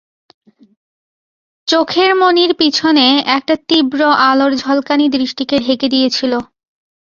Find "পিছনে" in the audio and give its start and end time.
2.53-3.05